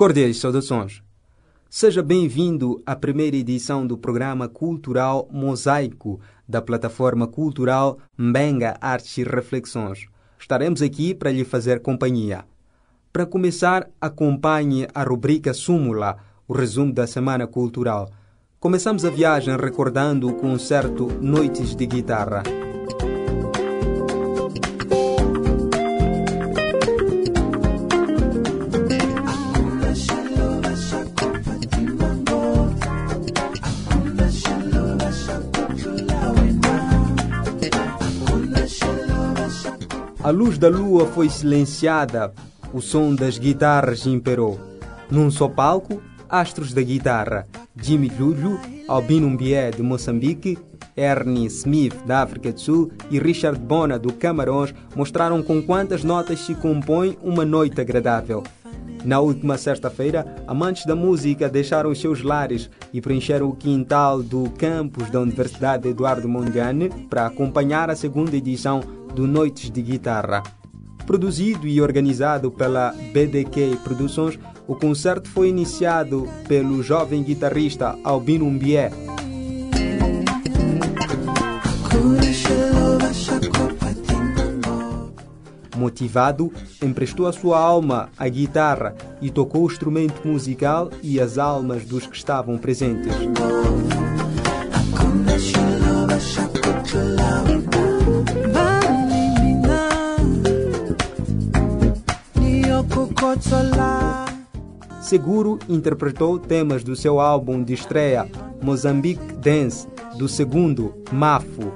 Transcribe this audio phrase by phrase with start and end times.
[0.00, 1.02] Cordiais saudações.
[1.68, 9.24] Seja bem-vindo à primeira edição do programa cultural Mosaico da plataforma cultural Mbenga Artes e
[9.24, 10.06] Reflexões.
[10.38, 12.46] Estaremos aqui para lhe fazer companhia.
[13.12, 16.16] Para começar, acompanhe a rubrica Súmula,
[16.48, 18.10] o resumo da Semana Cultural.
[18.58, 22.42] Começamos a viagem recordando o concerto Noites de Guitarra.
[40.30, 42.32] A luz da lua foi silenciada,
[42.72, 44.60] o som das guitarras imperou.
[45.10, 50.56] Num só palco, astros da guitarra, Jimmy Lulho, Albino Mbié de Moçambique,
[50.96, 56.38] Ernie Smith da África do Sul e Richard Bona do Camarões mostraram com quantas notas
[56.38, 58.44] se compõe uma noite agradável.
[59.04, 65.10] Na última sexta-feira, amantes da música deixaram seus lares e preencheram o quintal do campus
[65.10, 68.80] da Universidade Eduardo Mondlane para acompanhar a segunda edição
[69.14, 70.42] do Noites de Guitarra.
[71.06, 78.90] Produzido e organizado pela BDK Produções, o concerto foi iniciado pelo jovem guitarrista Albino Mbié.
[85.80, 91.86] Motivado, emprestou a sua alma à guitarra e tocou o instrumento musical e as almas
[91.86, 93.14] dos que estavam presentes.
[105.00, 108.30] Seguro interpretou temas do seu álbum de estreia
[108.62, 111.72] Mozambique Dance, do segundo, Mafo.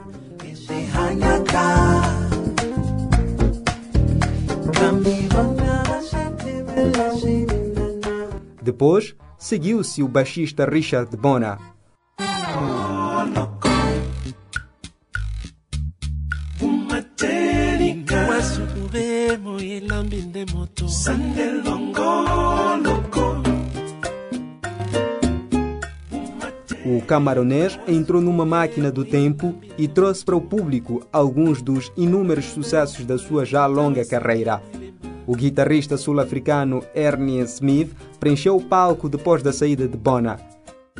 [8.64, 11.58] Depois, seguiu-se o baixista Richard Bona.
[26.86, 32.46] O camaronês entrou numa máquina do tempo e trouxe para o público alguns dos inúmeros
[32.46, 34.62] sucessos da sua já longa carreira.
[35.26, 40.38] O guitarrista sul-africano Ernie Smith preencheu o palco depois da saída de Bona.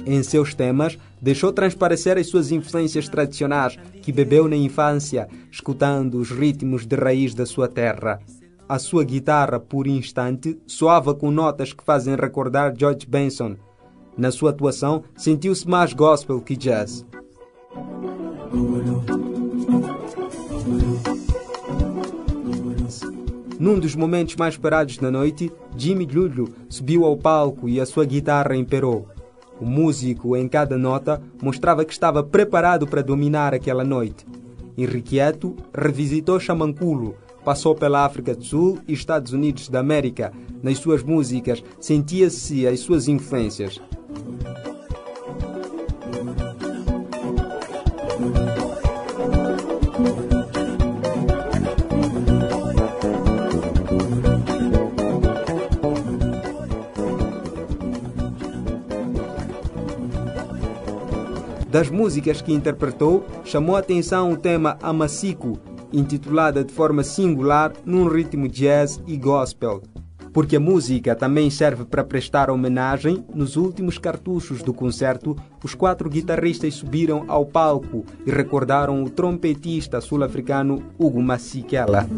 [0.06, 6.30] Em seus temas, deixou transparecer as suas influências tradicionais que bebeu na infância, escutando os
[6.30, 8.18] ritmos de raiz da sua terra.
[8.68, 13.56] A sua guitarra, por instante, soava com notas que fazem recordar George Benson.
[14.16, 17.04] Na sua atuação, sentiu-se mais gospel que jazz.
[23.59, 28.04] Num dos momentos mais esperados da noite, Jimmy Lulu subiu ao palco e a sua
[28.04, 29.09] guitarra imperou.
[29.60, 34.26] O músico, em cada nota, mostrava que estava preparado para dominar aquela noite.
[34.76, 40.32] Irrequieto, revisitou Xamanculo, passou pela África do Sul e Estados Unidos da América.
[40.60, 43.81] Nas suas músicas sentia-se as suas influências.
[61.74, 65.58] Das músicas que interpretou, chamou a atenção o tema Amacico,
[65.92, 69.82] intitulada de forma singular num ritmo jazz e gospel.
[70.32, 76.08] Porque a música também serve para prestar homenagem, nos últimos cartuchos do concerto, os quatro
[76.08, 82.08] guitarristas subiram ao palco e recordaram o trompetista sul-africano Hugo Masikela.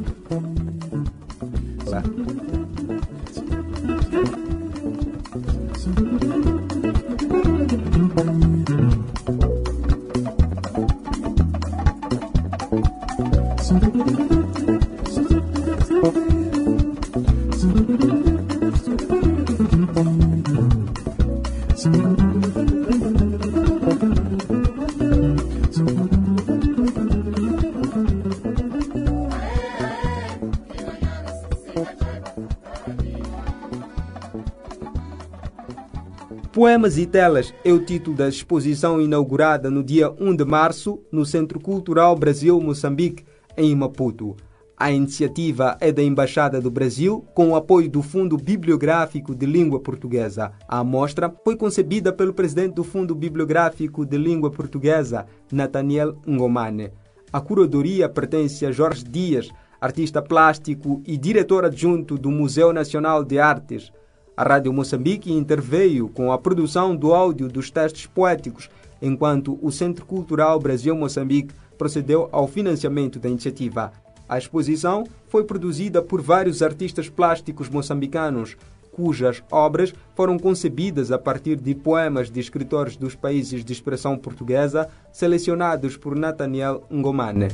[36.56, 41.22] Poemas e Telas é o título da exposição inaugurada no dia 1 de março no
[41.22, 43.26] Centro Cultural Brasil-Moçambique,
[43.58, 44.34] em Maputo.
[44.74, 49.80] A iniciativa é da Embaixada do Brasil, com o apoio do Fundo Bibliográfico de Língua
[49.80, 50.50] Portuguesa.
[50.66, 56.90] A amostra foi concebida pelo presidente do Fundo Bibliográfico de Língua Portuguesa, Nathaniel Ngomane.
[57.30, 63.38] A curadoria pertence a Jorge Dias, artista plástico e diretor adjunto do Museu Nacional de
[63.38, 63.92] Artes.
[64.36, 68.68] A Rádio Moçambique interveio com a produção do áudio dos textos poéticos,
[69.00, 73.92] enquanto o Centro Cultural Brasil-Moçambique procedeu ao financiamento da iniciativa.
[74.28, 78.58] A exposição foi produzida por vários artistas plásticos moçambicanos,
[78.92, 84.86] cujas obras foram concebidas a partir de poemas de escritores dos países de expressão portuguesa
[85.12, 87.48] selecionados por Nathaniel Ngomane.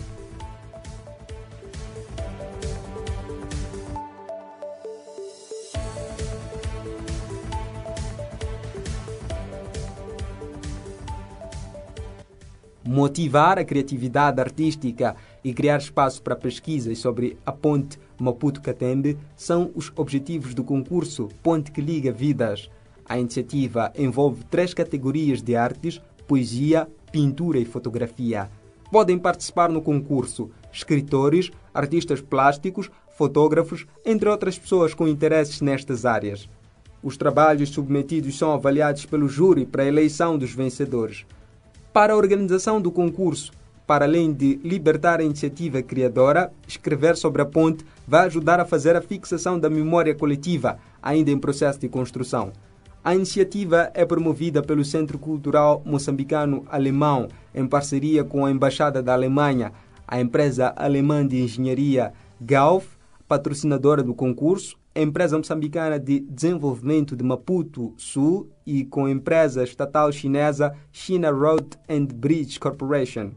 [12.93, 19.91] Motivar a criatividade artística e criar espaço para pesquisas sobre a ponte Maputo-Catembe são os
[19.97, 22.71] objetivos do concurso Ponte que Liga Vidas.
[23.07, 28.51] A iniciativa envolve três categorias de artes: poesia, pintura e fotografia.
[28.91, 36.47] Podem participar no concurso escritores, artistas plásticos, fotógrafos, entre outras pessoas com interesses nestas áreas.
[37.03, 41.25] Os trabalhos submetidos são avaliados pelo júri para a eleição dos vencedores.
[41.93, 43.53] Para a organização do concurso,
[43.87, 48.97] para além de libertar a iniciativa criadora, escrever sobre a ponte vai ajudar a fazer
[48.97, 52.51] a fixação da memória coletiva, ainda em processo de construção.
[53.05, 59.13] A iniciativa é promovida pelo Centro Cultural Moçambicano Alemão, em parceria com a Embaixada da
[59.13, 59.71] Alemanha,
[60.09, 62.89] a empresa alemã de engenharia Gauf,
[63.29, 70.13] patrocinadora do concurso, empresa moçambicana de desenvolvimento de Maputo Sul e com a empresa estatal
[70.13, 73.31] chinesa China Road and Bridge Corporation.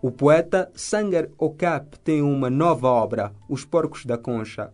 [0.00, 4.70] O poeta Sanger Okap tem uma nova obra, Os Porcos da Concha.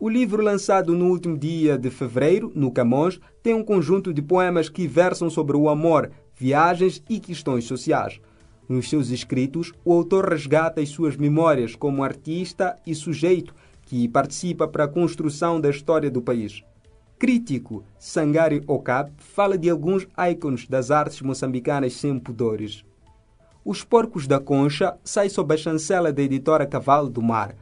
[0.00, 4.68] O livro, lançado no último dia de fevereiro, no Camões, tem um conjunto de poemas
[4.68, 8.20] que versam sobre o amor, viagens e questões sociais.
[8.68, 14.66] Nos seus escritos, o autor resgata as suas memórias como artista e sujeito que participa
[14.68, 16.62] para a construção da história do país.
[17.18, 22.84] Crítico, Sangari Okap fala de alguns ícones das artes moçambicanas sem pudores.
[23.64, 27.54] Os Porcos da Concha sai sob a chancela da editora Cavalo do Mar.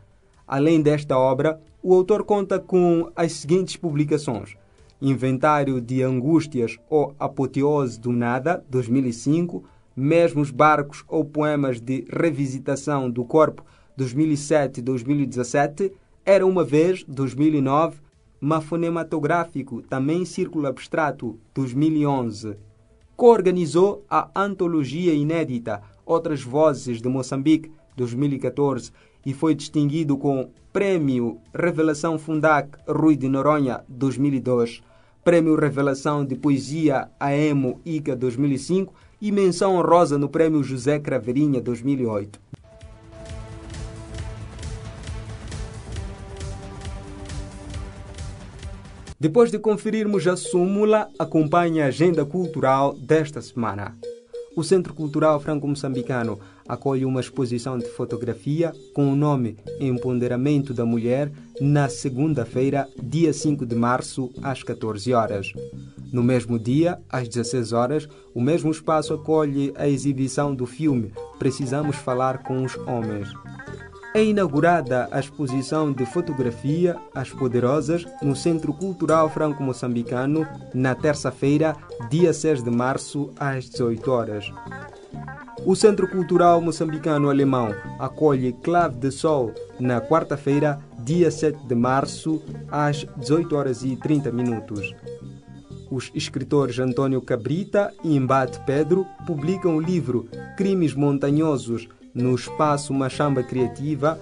[0.47, 4.57] Além desta obra, o autor conta com as seguintes publicações:
[5.01, 9.63] Inventário de Angústias ou Apoteose do Nada, 2005,
[9.97, 13.65] mesmo os barcos ou poemas de revisitação do corpo
[13.99, 15.93] 2007-2017,
[16.25, 17.99] Era uma vez 2009,
[18.41, 22.57] Mafonematográfico, também Círculo Abstrato 2011.
[23.17, 28.93] Co-organizou a antologia inédita Outras Vozes de Moçambique 2014
[29.25, 34.83] e foi distinguido com Prêmio Revelação Fundac Rui de Noronha 2002,
[35.23, 42.41] Prêmio Revelação de Poesia AEMO ICA 2005 e menção honrosa no Prêmio José Craveirinha 2008.
[49.19, 53.95] Depois de conferirmos a súmula, acompanhe a agenda cultural desta semana.
[54.57, 61.31] O Centro Cultural Franco-Moçambicano acolhe uma exposição de fotografia com o nome Empoderamento da Mulher
[61.61, 65.53] na segunda-feira, dia 5 de março, às 14 horas.
[66.13, 71.97] No mesmo dia, às 16 horas, o mesmo espaço acolhe a exibição do filme Precisamos
[71.97, 73.29] Falar com os Homens.
[74.13, 81.77] É inaugurada a exposição de fotografia As Poderosas no Centro Cultural Franco-Moçambicano na terça-feira,
[82.11, 84.53] dia 6 de março, às 18 horas.
[85.65, 92.43] O Centro Cultural Moçambicano Alemão acolhe Clave de Sol na quarta-feira, dia 7 de março,
[92.69, 94.93] às 18 horas e 30 minutos.
[95.91, 103.43] Os escritores Antônio Cabrita e Embate Pedro publicam o livro Crimes Montanhosos no Espaço Machamba
[103.43, 104.19] Criativa,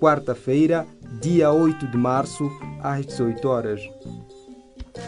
[0.00, 0.86] quarta-feira,
[1.20, 2.48] dia 8 de março,
[2.80, 3.80] às 18 horas.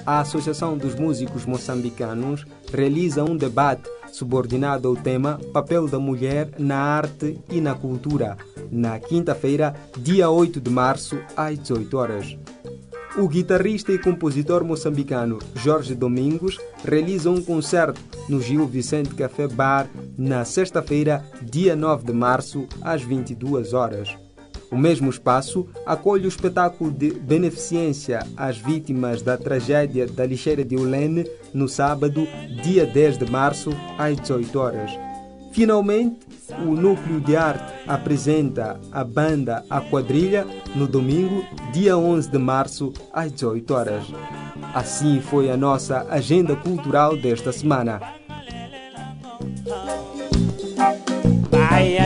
[0.04, 6.76] A Associação dos Músicos Moçambicanos realiza um debate subordinado ao tema Papel da Mulher na
[6.76, 8.36] Arte e na Cultura,
[8.70, 12.36] na quinta-feira, dia 8 de março, às 18 horas.
[13.16, 19.90] O guitarrista e compositor moçambicano Jorge Domingos realiza um concerto no Gil Vicente Café Bar
[20.16, 24.16] na sexta-feira, dia 9 de março, às 22 horas.
[24.70, 30.76] O mesmo espaço acolhe o espetáculo de beneficência às vítimas da tragédia da lixeira de
[30.76, 32.28] Ulene no sábado,
[32.62, 34.90] dia 10 de março, às 18 horas.
[35.52, 36.20] Finalmente,
[36.58, 42.92] o Núcleo de Arte apresenta a banda A Quadrilha no domingo, dia 11 de março,
[43.12, 44.04] às 18 horas.
[44.74, 48.00] Assim foi a nossa agenda cultural desta semana.
[51.50, 51.98] Vai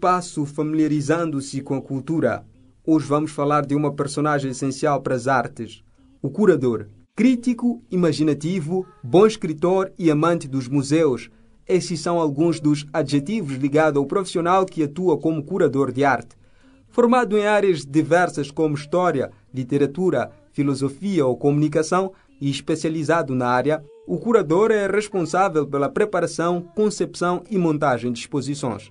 [0.00, 2.42] espaço Familiarizando-se com a Cultura.
[2.86, 5.84] Hoje vamos falar de uma personagem essencial para as artes,
[6.22, 6.86] o curador.
[7.14, 11.28] Crítico, imaginativo, bom escritor e amante dos museus.
[11.68, 16.34] Esses são alguns dos adjetivos ligados ao profissional que atua como curador de arte.
[16.88, 24.16] Formado em áreas diversas como história, literatura, filosofia ou comunicação e especializado na área, o
[24.18, 28.90] curador é responsável pela preparação, concepção e montagem de exposições.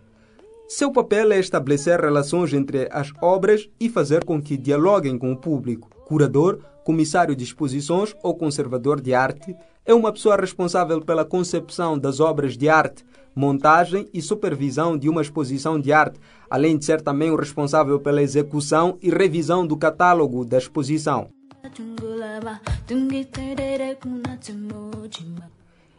[0.72, 5.36] Seu papel é estabelecer relações entre as obras e fazer com que dialoguem com o
[5.36, 5.90] público.
[6.06, 12.20] Curador, comissário de exposições ou conservador de arte é uma pessoa responsável pela concepção das
[12.20, 13.04] obras de arte,
[13.36, 18.22] montagem e supervisão de uma exposição de arte, além de ser também o responsável pela
[18.22, 21.30] execução e revisão do catálogo da exposição.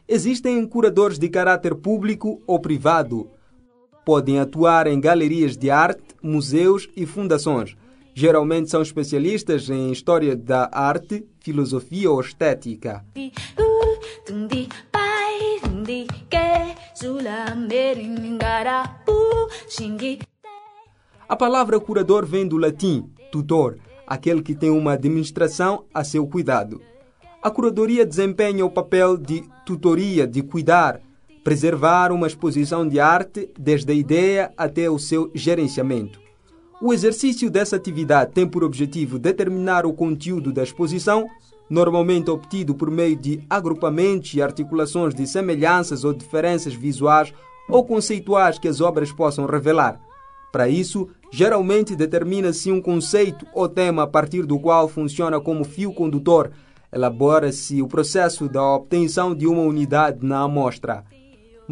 [0.06, 3.28] Existem curadores de caráter público ou privado.
[4.10, 7.76] Podem atuar em galerias de arte, museus e fundações.
[8.12, 13.04] Geralmente são especialistas em história da arte, filosofia ou estética.
[21.28, 26.82] A palavra curador vem do latim tutor, aquele que tem uma administração a seu cuidado.
[27.40, 31.00] A curadoria desempenha o papel de tutoria, de cuidar,
[31.42, 36.20] preservar uma exposição de arte desde a ideia até o seu gerenciamento.
[36.82, 41.26] O exercício dessa atividade tem por objetivo determinar o conteúdo da exposição,
[41.68, 47.32] normalmente obtido por meio de agrupamentos e articulações de semelhanças ou diferenças visuais
[47.68, 50.00] ou conceituais que as obras possam revelar.
[50.50, 55.92] Para isso, geralmente determina-se um conceito ou tema a partir do qual funciona como fio
[55.92, 56.50] condutor.
[56.92, 61.04] Elabora-se o processo da obtenção de uma unidade na amostra.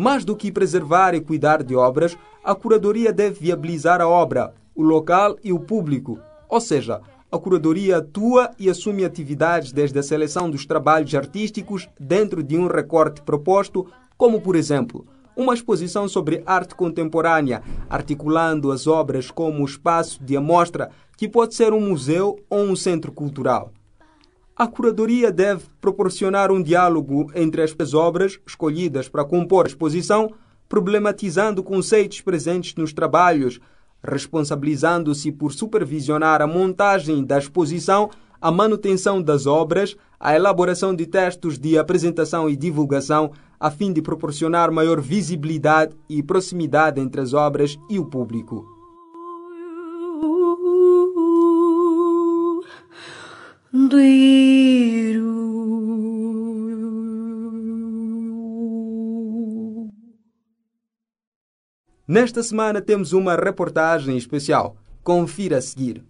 [0.01, 4.81] Mais do que preservar e cuidar de obras, a curadoria deve viabilizar a obra, o
[4.81, 6.21] local e o público.
[6.49, 7.01] Ou seja,
[7.33, 12.69] a curadoria atua e assume atividades desde a seleção dos trabalhos artísticos dentro de um
[12.69, 15.05] recorte proposto, como por exemplo,
[15.37, 21.73] uma exposição sobre arte contemporânea, articulando as obras como espaço de amostra, que pode ser
[21.73, 23.73] um museu ou um centro cultural.
[24.59, 30.33] A curadoria deve proporcionar um diálogo entre as obras escolhidas para compor a exposição,
[30.69, 33.61] problematizando conceitos presentes nos trabalhos,
[34.03, 38.11] responsabilizando-se por supervisionar a montagem da exposição,
[38.41, 44.03] a manutenção das obras, a elaboração de textos de apresentação e divulgação, a fim de
[44.03, 48.78] proporcionar maior visibilidade e proximidade entre as obras e o público.
[62.07, 64.79] Nesta semana temos uma reportagem especial.
[65.03, 66.03] Confira a seguir.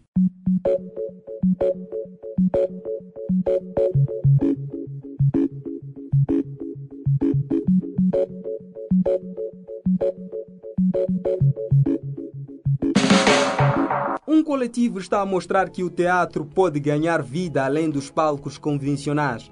[14.31, 19.51] Um coletivo está a mostrar que o teatro pode ganhar vida além dos palcos convencionais.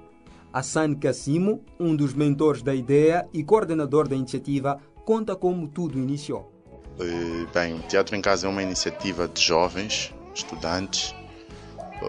[0.53, 6.53] Hassan Kassimo, um dos mentores da ideia e coordenador da iniciativa, conta como tudo iniciou.
[6.99, 11.15] Eh, Bem, o Teatro em Casa é uma iniciativa de jovens, estudantes,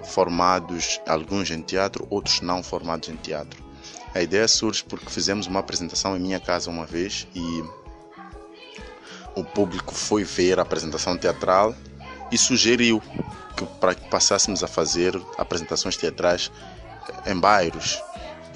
[0.05, 3.65] formados, alguns em teatro, outros não formados em teatro.
[4.15, 7.65] A ideia surge porque fizemos uma apresentação em minha casa uma vez e
[9.35, 11.75] o público foi ver a apresentação teatral
[12.31, 13.03] e sugeriu
[13.57, 16.51] que para que passássemos a fazer apresentações teatrais
[17.27, 18.03] em bairros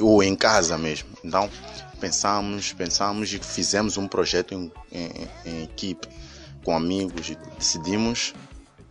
[0.01, 1.09] ou em casa mesmo.
[1.25, 1.49] Então
[2.01, 6.07] pensamos, pensamos e fizemos um projeto em, em- em equipe
[6.65, 8.35] com amigos e decidimos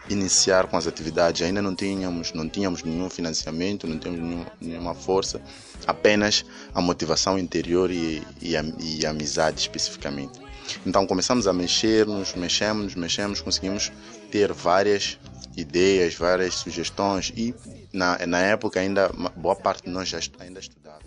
[0.10, 1.42] iniciar com as atividades.
[1.42, 5.42] Ainda não tínhamos, não tínhamos nenhum financiamento, não tínhamos nenhum, nenhuma força,
[5.88, 10.40] apenas a motivação interior e, e, a, e a amizade especificamente.
[10.86, 13.92] Então começamos a mexer-nos, mexemos, mexemos, conseguimos
[14.30, 15.20] ter várias
[15.56, 17.54] ideias, várias sugestões e
[17.94, 21.02] na, na época ainda boa parte de nós já ainda estudava.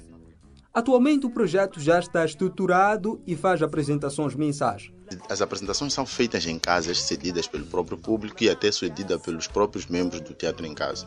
[0.75, 4.91] Atualmente o projeto já está estruturado e faz apresentações mensais.
[5.29, 9.87] As apresentações são feitas em casas, cedidas pelo próprio público e até cedidas pelos próprios
[9.87, 11.07] membros do Teatro em Casa.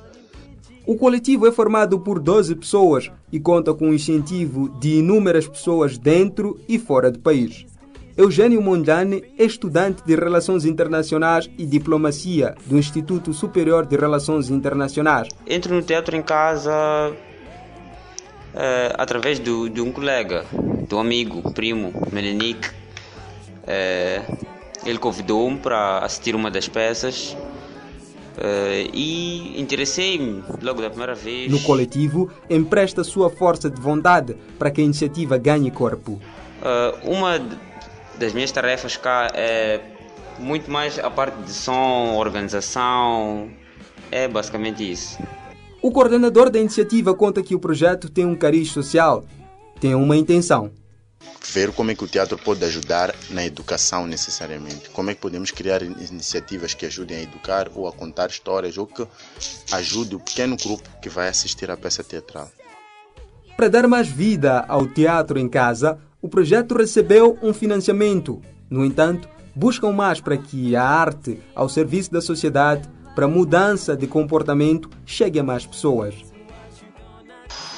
[0.86, 5.98] O coletivo é formado por 12 pessoas e conta com o incentivo de inúmeras pessoas
[5.98, 7.66] dentro e fora do país.
[8.18, 15.28] Eugênio Mondlane é estudante de Relações Internacionais e Diplomacia do Instituto Superior de Relações Internacionais.
[15.46, 17.14] Entro no teatro em casa
[18.56, 20.44] eh, através do, de um colega,
[20.90, 22.72] do amigo, primo, Melenique.
[23.68, 24.24] Eh,
[24.84, 27.38] ele convidou-me para assistir uma das peças
[28.40, 31.52] eh, e interessei-me logo da primeira vez.
[31.52, 36.20] No coletivo, empresta sua força de vontade para que a iniciativa ganhe corpo.
[36.64, 37.40] Eh, uma
[38.18, 39.82] das minhas tarefas cá é
[40.40, 43.52] muito mais a parte de som, organização,
[44.12, 45.18] é basicamente isso.
[45.82, 49.24] O coordenador da iniciativa conta que o projeto tem um cariz social,
[49.80, 50.72] tem uma intenção.
[51.50, 54.90] Ver como é que o teatro pode ajudar na educação necessariamente.
[54.90, 58.78] Como é que podemos criar in- iniciativas que ajudem a educar ou a contar histórias
[58.78, 59.08] ou que
[59.72, 62.50] ajude o pequeno grupo que vai assistir à peça teatral.
[63.56, 68.42] Para dar mais vida ao teatro em casa, o projeto recebeu um financiamento.
[68.70, 74.08] No entanto, buscam mais para que a arte, ao serviço da sociedade, para mudança de
[74.08, 76.16] comportamento, chegue a mais pessoas.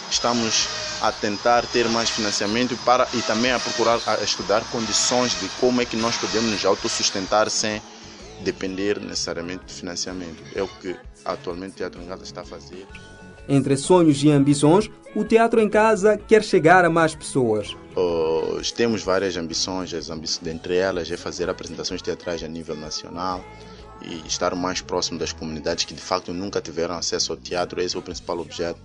[0.09, 0.67] Estamos
[1.01, 5.81] a tentar ter mais financiamento para, e também a procurar a estudar condições de como
[5.81, 7.81] é que nós podemos nos autossustentar sem
[8.43, 10.43] depender necessariamente de financiamento.
[10.55, 12.87] É o que atualmente o Teatro está a fazer.
[13.51, 17.75] Entre sonhos e ambições, o teatro em casa quer chegar a mais pessoas.
[17.97, 23.43] Uh, temos várias ambições, as ambi dentre elas é fazer apresentações teatrais a nível nacional
[24.03, 27.81] e estar mais próximo das comunidades que de facto nunca tiveram acesso ao teatro.
[27.81, 28.79] Esse é o principal objeto,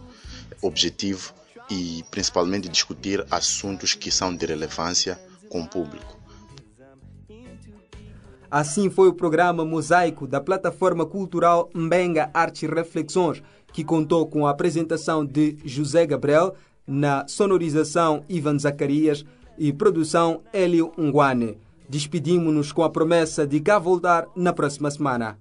[0.63, 1.35] objetivo
[1.71, 6.24] e principalmente discutir assuntos que são de relevância com o público.
[8.55, 14.47] Assim foi o programa Mosaico da plataforma cultural Mbenga Artes e Reflexões, que contou com
[14.47, 16.55] a apresentação de José Gabriel,
[16.87, 19.25] na sonorização Ivan Zacarias
[19.59, 21.59] e produção Hélio Nguane.
[21.89, 25.37] Despedimos-nos com a promessa de cá voltar na próxima semana.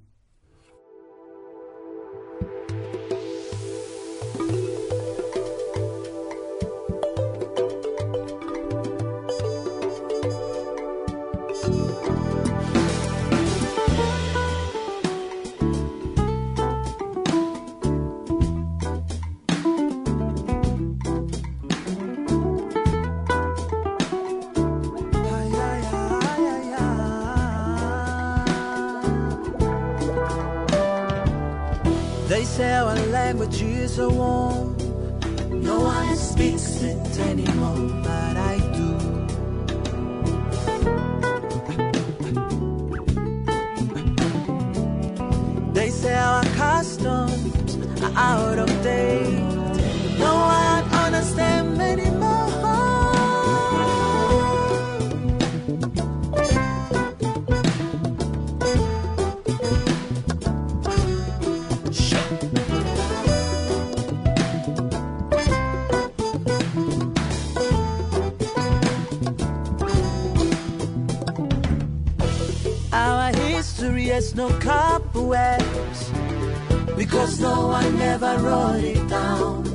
[48.16, 49.40] Out of date.
[50.20, 51.63] No one understands
[74.14, 76.12] has no cobwebs
[76.96, 79.66] because no one ever wrote it down.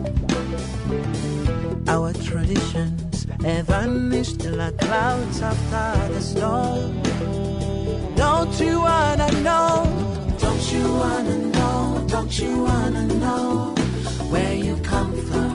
[1.88, 7.02] Our traditions have vanished like clouds after the storm.
[8.14, 9.72] Don't you wanna know?
[10.38, 12.04] Don't you wanna know?
[12.06, 13.74] Don't you wanna know
[14.32, 15.54] where you come from?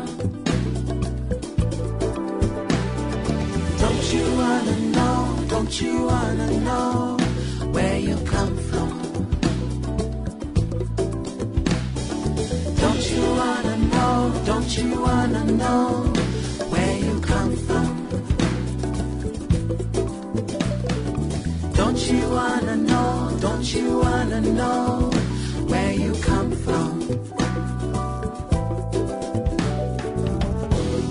[3.83, 5.19] Don't you wanna know?
[5.47, 7.17] Don't you wanna know
[7.71, 8.12] where you
[14.63, 15.87] Don't you wanna know
[16.69, 18.07] where you come from?
[21.73, 23.37] Don't you wanna know?
[23.41, 25.11] Don't you wanna know
[25.67, 27.01] where you come from?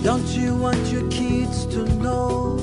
[0.03, 2.57] Don't you want your kids to know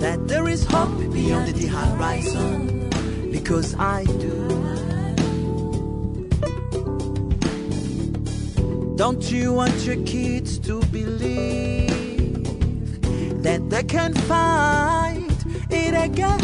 [0.00, 2.90] that there is hope beyond the horizon?
[3.30, 4.87] Because I do.
[8.98, 11.86] Don't you want your kids to believe
[13.44, 15.22] that they can fight
[15.70, 16.40] it again?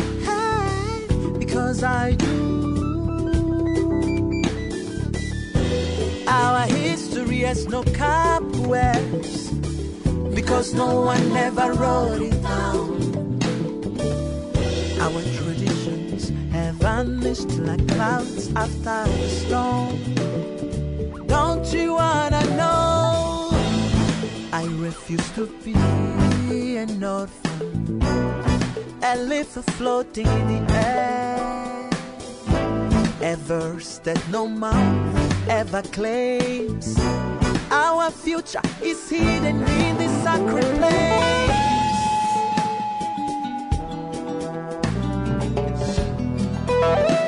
[1.37, 2.45] Because I do.
[6.29, 9.51] Our history has no cobwebs
[10.33, 13.41] because no one ever wrote it down.
[15.01, 19.99] Our traditions have vanished like clouds after a storm.
[21.27, 22.34] Don't you know?
[24.95, 28.01] Refuse to be an orphan,
[29.03, 31.91] a leaf floating in the air.
[33.21, 36.97] A verse that no mouth ever claims.
[37.71, 41.25] Our future is hidden in this sacred place.
[46.67, 47.24] Don't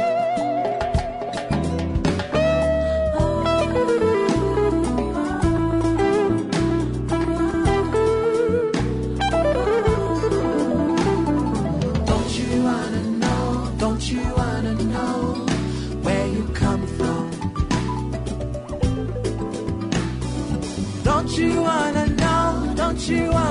[21.38, 22.72] you wanna know?
[22.76, 23.45] Don't you wanna